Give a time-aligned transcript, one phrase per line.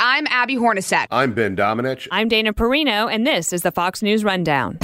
[0.00, 1.08] I'm Abby Hornacek.
[1.10, 2.06] I'm Ben Domenech.
[2.12, 4.78] I'm Dana Perino, and this is the Fox News Rundown.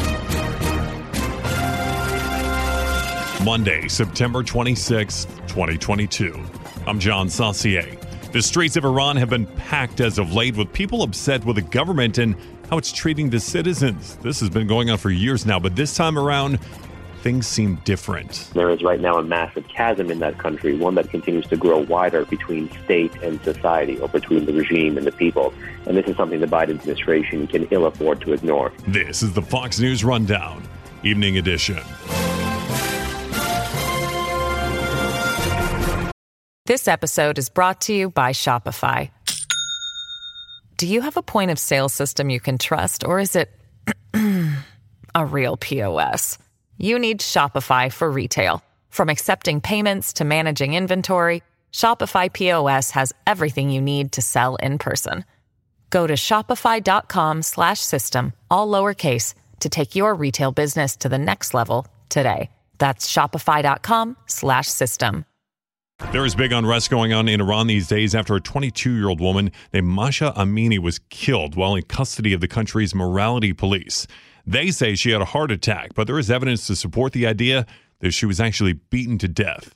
[3.45, 6.42] Monday, September 26, 2022.
[6.88, 7.96] I'm John Saucier.
[8.32, 11.62] The streets of Iran have been packed as of late with people upset with the
[11.62, 12.34] government and
[12.69, 14.16] how it's treating the citizens.
[14.16, 16.58] This has been going on for years now, but this time around,
[17.24, 18.51] things seem different.
[18.52, 21.78] There is right now a massive chasm in that country, one that continues to grow
[21.78, 25.55] wider between state and society, or between the regime and the people.
[25.87, 28.74] And this is something the Biden administration can ill afford to ignore.
[28.87, 30.69] This is the Fox News Rundown,
[31.02, 31.83] Evening Edition.
[36.67, 39.11] This episode is brought to you by Shopify.
[40.77, 43.50] Do you have a point of sale system you can trust, or is it
[45.14, 46.36] a real POS?
[46.78, 48.62] You need Shopify for retail.
[48.91, 54.78] From accepting payments to managing inventory, Shopify POS has everything you need to sell in
[54.78, 55.25] person.
[55.91, 61.55] Go to shopify.com slash system, all lowercase, to take your retail business to the next
[61.55, 62.50] level today.
[62.78, 65.25] That's shopify.com slash system.
[66.11, 69.20] There is big unrest going on in Iran these days after a 22 year old
[69.20, 74.08] woman named Mahsa Amini was killed while in custody of the country's morality police.
[74.47, 77.64] They say she had a heart attack, but there is evidence to support the idea
[78.00, 79.75] that she was actually beaten to death.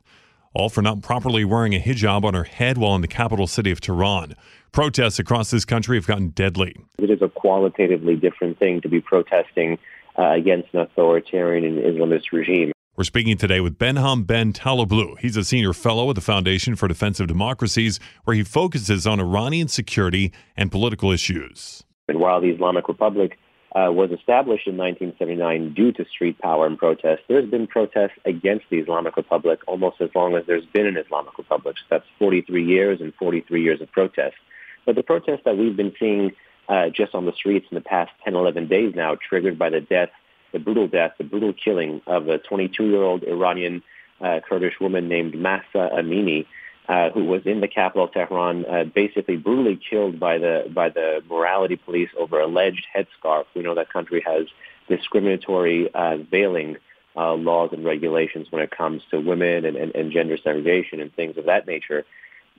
[0.54, 3.70] All for not properly wearing a hijab on her head while in the capital city
[3.70, 4.34] of Tehran.
[4.72, 6.76] Protests across this country have gotten deadly.
[6.98, 9.78] It is a qualitatively different thing to be protesting
[10.18, 12.72] uh, against an authoritarian and Islamist regime.
[12.96, 15.18] We're speaking today with Behnam Ben Taleblu.
[15.20, 19.20] He's a senior fellow at the Foundation for Defense of Democracies, where he focuses on
[19.20, 21.84] Iranian security and political issues.
[22.08, 23.38] And while the Islamic Republic
[23.74, 27.22] uh, was established in 1979 due to street power and protests.
[27.28, 31.36] There's been protests against the Islamic Republic almost as long as there's been an Islamic
[31.36, 31.76] Republic.
[31.78, 34.38] So that's 43 years and 43 years of protests.
[34.86, 36.32] But the protests that we've been seeing
[36.68, 39.80] uh, just on the streets in the past 10, 11 days now, triggered by the
[39.80, 40.10] death,
[40.52, 43.82] the brutal death, the brutal killing of a 22-year-old Iranian
[44.20, 46.46] uh, Kurdish woman named Mahsa Amini,
[46.88, 50.88] uh, who was in the capital of Tehran, uh, basically brutally killed by the by
[50.88, 53.44] the morality police over alleged headscarf.
[53.54, 54.46] We know that country has
[54.88, 56.76] discriminatory uh, veiling
[57.14, 61.14] uh, laws and regulations when it comes to women and, and, and gender segregation and
[61.14, 62.06] things of that nature.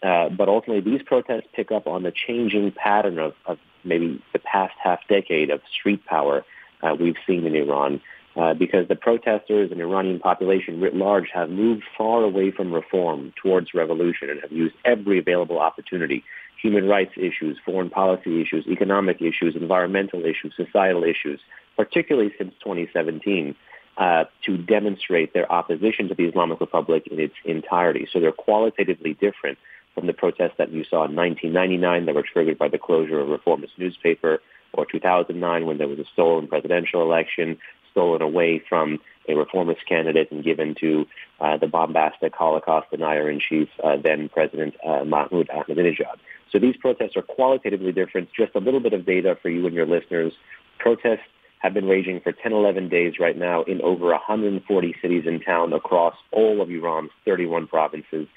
[0.04, 4.40] Uh, but ultimately, these protests pick up on the changing pattern of, of maybe the
[4.40, 6.46] past half decade of street power
[6.82, 8.02] uh, we've seen in Iran
[8.36, 13.34] uh, because the protesters and Iranian population writ large have moved far away from reform
[13.42, 16.24] towards revolution and have used every available opportunity,
[16.62, 21.40] human rights issues, foreign policy issues, economic issues, environmental issues, societal issues,
[21.76, 23.56] particularly since 2017,
[23.98, 28.08] uh, to demonstrate their opposition to the Islamic Republic in its entirety.
[28.12, 29.58] So they're qualitatively different
[29.96, 33.28] from the protests that you saw in 1999 that were triggered by the closure of
[33.28, 34.40] a reformist newspaper,
[34.74, 37.58] or 2009 when there was a stolen presidential election,
[37.92, 41.06] stolen away from a reformist candidate and given to
[41.40, 46.18] uh, the bombastic Holocaust denier-in-chief, uh, then President uh, Mahmoud Ahmadinejad.
[46.52, 48.30] So these protests are qualitatively different.
[48.36, 50.34] Just a little bit of data for you and your listeners.
[50.80, 51.28] Protests
[51.60, 55.74] have been raging for 10, 11 days right now in over 140 cities and towns
[55.74, 58.28] across all of Iran's 31 provinces.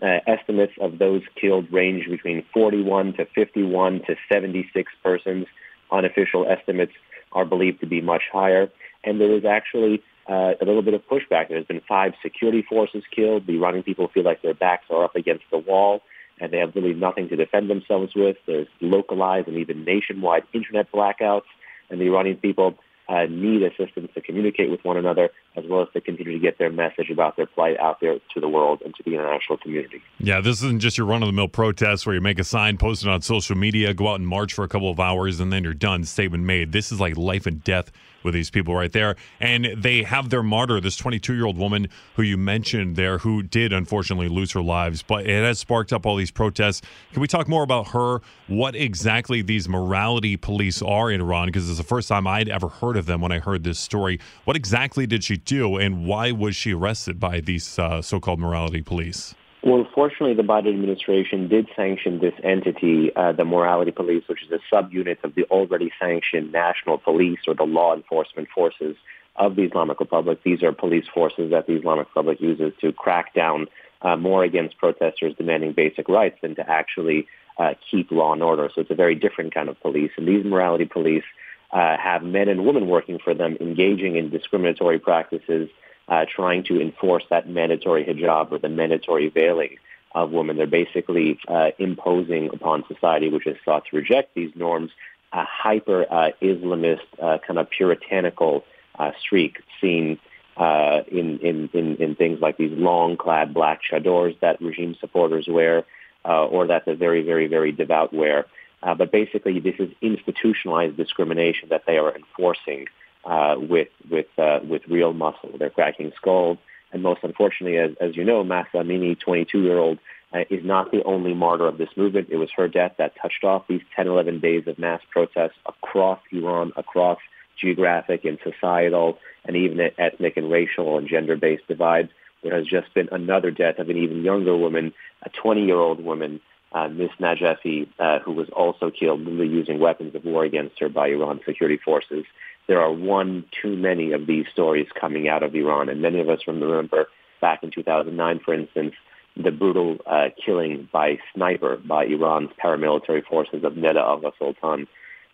[0.00, 5.46] Uh, estimates of those killed range between 41 to 51 to 76 persons.
[5.90, 6.92] Unofficial estimates
[7.32, 8.70] are believed to be much higher
[9.08, 11.48] and there is actually uh, a little bit of pushback.
[11.48, 13.46] There's been five security forces killed.
[13.46, 16.02] The Iranian people feel like their backs are up against the wall
[16.40, 18.36] and they have really nothing to defend themselves with.
[18.46, 21.48] There's localized and even nationwide internet blackouts,
[21.90, 22.78] and the Iranian people
[23.08, 26.58] uh, need assistance to communicate with one another as well as to continue to get
[26.58, 30.02] their message about their plight out there to the world and to the international community.
[30.18, 32.76] Yeah, this isn't just your run of the mill protest where you make a sign,
[32.76, 35.52] post it on social media, go out and march for a couple of hours, and
[35.52, 36.04] then you're done.
[36.04, 36.72] Statement made.
[36.72, 37.90] This is like life and death
[38.22, 39.16] with these people right there.
[39.40, 43.42] And they have their martyr, this 22 year old woman who you mentioned there, who
[43.42, 45.02] did unfortunately lose her lives.
[45.02, 46.82] But it has sparked up all these protests.
[47.12, 48.20] Can we talk more about her?
[48.46, 51.46] What exactly these morality police are in Iran?
[51.48, 54.20] Because it's the first time I'd ever heard of them when I heard this story.
[54.44, 58.40] What exactly did she do, and why was she arrested by these uh, so called
[58.40, 59.34] morality police?
[59.68, 64.50] Well, unfortunately, the Biden administration did sanction this entity, uh, the Morality Police, which is
[64.50, 68.96] a subunit of the already sanctioned National Police or the law enforcement forces
[69.36, 70.40] of the Islamic Republic.
[70.42, 73.66] These are police forces that the Islamic Republic uses to crack down
[74.00, 77.26] uh, more against protesters demanding basic rights than to actually
[77.58, 78.70] uh, keep law and order.
[78.74, 80.12] So it's a very different kind of police.
[80.16, 81.24] And these morality police
[81.72, 85.68] uh, have men and women working for them engaging in discriminatory practices
[86.08, 89.76] uh, trying to enforce that mandatory hijab or the mandatory veiling
[90.14, 90.56] of women.
[90.56, 94.90] They're basically uh, imposing upon society, which has sought to reject these norms,
[95.32, 98.64] a hyper uh, Islamist uh, kind of puritanical
[98.98, 100.18] uh, streak seen
[100.56, 105.84] uh, in, in, in, in things like these long-clad black chadors that regime supporters wear,
[106.24, 108.44] or that the very, very, very devout wear.
[108.82, 112.86] but basically, this is institutionalized discrimination that they are enforcing
[113.28, 115.50] uh, with with uh, with real muscle.
[115.58, 116.58] They're cracking skulls,
[116.92, 119.98] and most unfortunately, as as you know, Mahsa Amini, 22 year old,
[120.32, 122.28] uh, is not the only martyr of this movement.
[122.30, 126.20] It was her death that touched off these 10, 11 days of mass protests across
[126.32, 127.18] Iran, across
[127.60, 132.08] geographic and societal, and even ethnic and racial and gender-based divides.
[132.42, 136.40] There has just been another death of an even younger woman, a 20-year-old woman,
[136.72, 141.08] uh, Miss Najafi, uh, who was also killed using weapons of war against her by
[141.08, 142.24] Iran security forces
[142.68, 145.88] there are one too many of these stories coming out of Iran.
[145.88, 147.08] And many of us remember
[147.40, 148.94] back in 2009, for instance,
[149.36, 154.86] the brutal uh, killing by sniper by Iran's paramilitary forces of Neda Agha Soltan.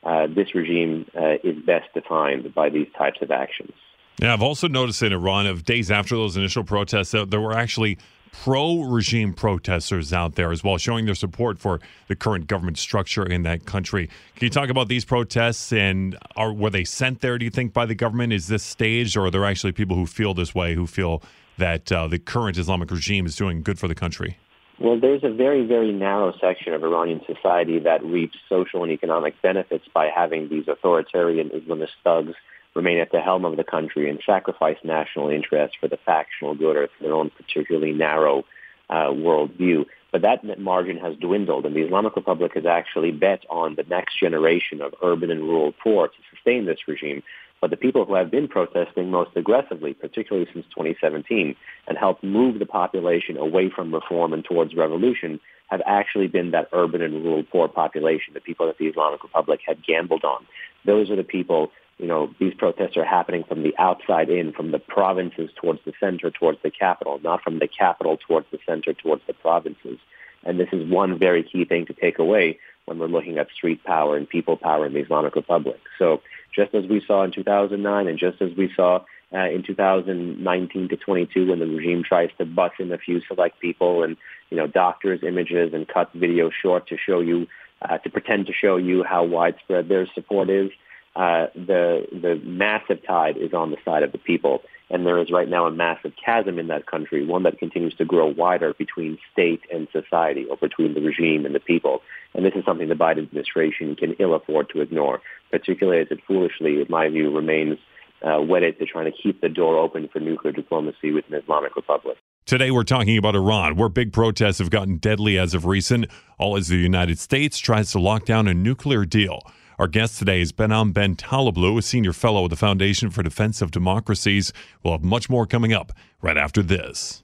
[0.03, 3.73] Uh, this regime uh, is best defined by these types of actions.
[4.21, 7.55] Yeah, I've also noticed in Iran, of days after those initial protests, that there were
[7.55, 7.99] actually
[8.43, 13.25] pro regime protesters out there as well, showing their support for the current government structure
[13.25, 14.09] in that country.
[14.37, 17.73] Can you talk about these protests and are were they sent there, do you think,
[17.73, 18.33] by the government?
[18.33, 21.23] Is this staged, or are there actually people who feel this way, who feel
[21.59, 24.37] that uh, the current Islamic regime is doing good for the country?
[24.81, 29.41] Well, there's a very, very narrow section of Iranian society that reaps social and economic
[29.41, 32.35] benefits by having these authoritarian Islamist thugs
[32.75, 36.76] remain at the helm of the country and sacrifice national interests for the factional good
[36.76, 38.44] or for their own particularly narrow
[38.91, 39.87] uh, worldview.
[40.12, 44.19] But that margin has dwindled, and the Islamic Republic has actually bet on the next
[44.19, 47.23] generation of urban and rural poor to sustain this regime.
[47.61, 51.56] But the people who have been protesting most aggressively, particularly since 2017,
[51.88, 56.69] and helped move the population away from reform and towards revolution, have actually been that
[56.73, 60.47] urban and rural poor population, the people that the Islamic Republic had gambled on.
[60.85, 64.73] Those are the people you know, these protests are happening from the outside in, from
[64.73, 68.93] the provinces towards the center, towards the capital, not from the capital towards the center,
[68.93, 69.99] towards the provinces.
[70.44, 73.82] And this is one very key thing to take away when we're looking at street
[73.85, 75.81] power and people power in the Islamic Republic.
[75.99, 76.20] So
[76.55, 79.00] just as we saw in 2009 and just as we saw
[79.32, 83.61] uh, in 2019 to 22 when the regime tries to bus in a few select
[83.61, 84.17] people and,
[84.50, 87.47] you know, doctors' images and cut video short to show you,
[87.82, 90.70] uh, to pretend to show you how widespread their support is,
[91.16, 95.31] uh, the the massive tide is on the side of the people, and there is
[95.31, 99.19] right now a massive chasm in that country, one that continues to grow wider between
[99.32, 102.00] state and society, or between the regime and the people.
[102.34, 105.20] And this is something the Biden administration can ill afford to ignore,
[105.50, 107.78] particularly as it foolishly, in my view, remains
[108.22, 111.76] uh, wedded to trying to keep the door open for nuclear diplomacy with an Islamic
[111.76, 112.16] Republic.
[112.46, 116.06] Today, we're talking about Iran, where big protests have gotten deadly as of recent,
[116.38, 119.40] all as the United States tries to lock down a nuclear deal.
[119.76, 123.61] Our guest today is Behnam Ben Taleblu, a senior fellow at the Foundation for Defense
[123.61, 124.52] of Democracies.
[124.85, 125.90] We'll have much more coming up
[126.23, 127.24] right after this.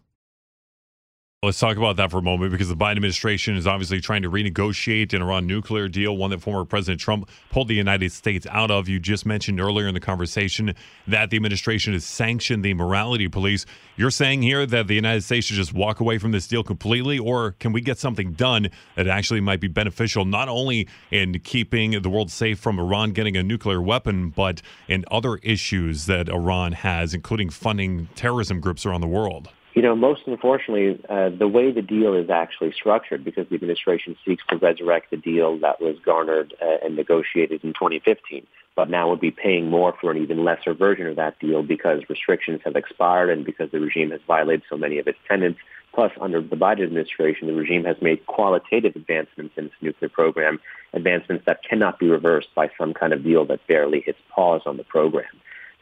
[1.43, 4.31] Let's talk about that for a moment because the Biden administration is obviously trying to
[4.31, 8.71] renegotiate an Iran nuclear deal, one that former President Trump pulled the United States out
[8.71, 8.91] of.
[8.91, 10.75] You just mentioned earlier in the conversation
[11.07, 13.65] that the administration has sanctioned the morality police.
[13.97, 17.19] You're saying here that the United States should just walk away from this deal completely,
[17.19, 22.03] or can we get something done that actually might be beneficial, not only in keeping
[22.03, 26.73] the world safe from Iran getting a nuclear weapon, but in other issues that Iran
[26.73, 29.49] has, including funding terrorism groups around the world?
[29.75, 34.17] You know, most unfortunately, uh, the way the deal is actually structured, because the administration
[34.27, 39.09] seeks to resurrect the deal that was garnered uh, and negotiated in 2015, but now
[39.09, 42.75] would be paying more for an even lesser version of that deal because restrictions have
[42.75, 45.59] expired and because the regime has violated so many of its tenets.
[45.95, 50.61] Plus, under the Biden administration, the regime has made qualitative advancements in its nuclear program,
[50.95, 54.77] advancements that cannot be reversed by some kind of deal that barely hits pause on
[54.77, 55.31] the program.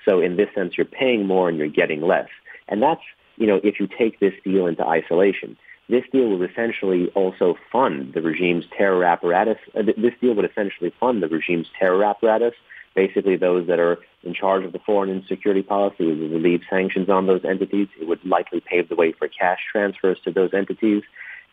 [0.05, 2.29] So in this sense, you're paying more and you're getting less.
[2.69, 3.03] And that's
[3.39, 5.57] you know, if you take this deal into isolation,
[5.89, 9.59] this deal will essentially also fund the regime's terror apparatus.
[9.75, 12.55] Uh, this deal would essentially fund the regime's terror apparatus
[12.99, 16.11] basically those that are in charge of the foreign and security policy.
[16.11, 17.87] It would relieve sanctions on those entities.
[18.01, 21.05] It would likely pave the way for cash transfers to those entities.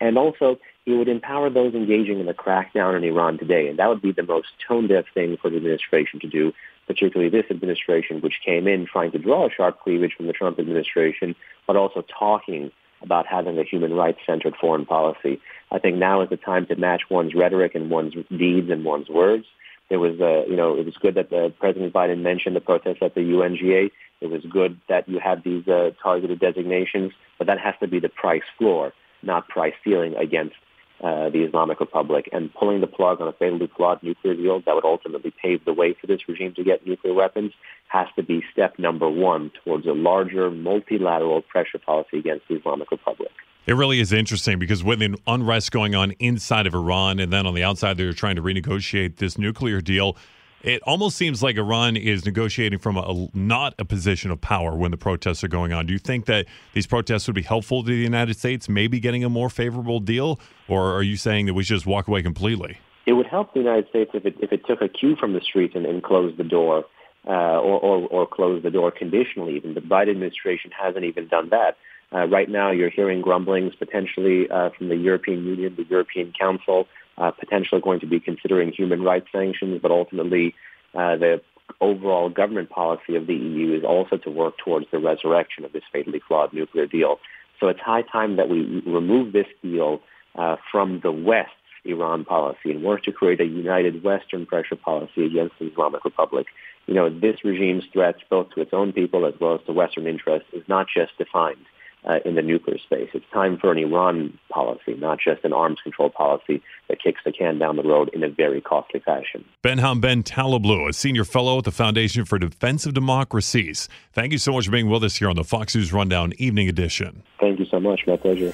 [0.02, 3.68] And also, it would empower those engaging in the crackdown in Iran today.
[3.68, 6.52] And that would be the most tone-deaf thing for the administration to do,
[6.88, 10.60] particularly this administration, which came in trying to draw a sharp cleavage from the Trump
[10.60, 11.36] administration,
[11.68, 15.40] but also talking about having a human rights-centered foreign policy.
[15.72, 19.10] I think now is the time to match one's rhetoric and one's deeds and one's
[19.10, 19.46] words.
[19.90, 23.00] There was, uh, you know, it was good that the President Biden mentioned the protests
[23.02, 23.92] at the UNGA.
[24.22, 28.00] It was good that you have these uh, targeted designations, but that has to be
[28.00, 30.56] the price floor, not price ceiling against
[31.06, 32.28] uh, the Islamic Republic.
[32.32, 35.74] And pulling the plug on a fatally flawed nuclear deal that would ultimately pave the
[35.74, 37.54] way for this regime to get nuclear weapons
[37.90, 42.90] has to be step number one towards a larger multilateral pressure policy against the Islamic
[42.90, 43.30] Republic.
[43.68, 47.46] It really is interesting because with the unrest going on inside of Iran and then
[47.46, 50.18] on the outside, they're trying to renegotiate this nuclear deal.
[50.66, 54.90] It almost seems like Iran is negotiating from a, not a position of power when
[54.90, 55.86] the protests are going on.
[55.86, 59.24] Do you think that these protests would be helpful to the United States, maybe getting
[59.24, 62.80] a more favorable deal, or are you saying that we should just walk away completely?
[63.06, 65.42] It would help the United States if it if it took a cue from the
[65.42, 66.86] streets and, and closed the door,
[67.28, 69.58] uh, or, or or closed the door conditionally.
[69.58, 71.78] Even the Biden administration hasn't even done that.
[72.12, 76.88] Uh, right now, you're hearing grumblings potentially uh, from the European Union, the European Council,
[77.18, 80.56] uh, potentially going to be considering human rights sanctions, but ultimately
[80.94, 81.42] uh, the
[81.82, 85.84] overall government policy of the EU is also to work towards the resurrection of this
[85.92, 87.20] fatally flawed nuclear deal.
[87.60, 90.02] So it's high time that we remove this deal
[90.36, 91.54] uh, from the West's
[91.86, 96.48] Iran policy and work to create a united Western pressure policy against the Islamic Republic.
[96.88, 100.08] You know, this regime's threats both to its own people as well as to Western
[100.08, 101.66] interests is not just defined
[102.06, 103.10] uh, in the nuclear space.
[103.14, 107.32] It's time for an Iran policy, not just an arms control policy that kicks the
[107.32, 109.44] can down the road in a very costly fashion.
[109.64, 113.90] Behnam Ben Taleblu, a senior fellow at the Foundation for Defense of Democracies.
[114.14, 116.70] Thank you so much for being with us here on the Fox News Rundown Evening
[116.70, 117.24] Edition.
[117.40, 118.02] Thank you so much.
[118.08, 118.54] My pleasure.